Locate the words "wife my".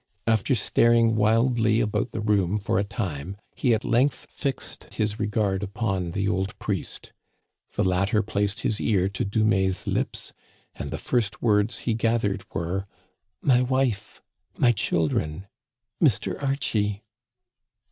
13.61-14.71